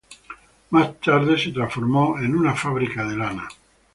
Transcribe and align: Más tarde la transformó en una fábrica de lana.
Más 0.71 0.99
tarde 0.99 1.35
la 1.37 1.53
transformó 1.53 2.17
en 2.17 2.35
una 2.35 2.55
fábrica 2.55 3.07
de 3.07 3.15
lana. 3.17 3.47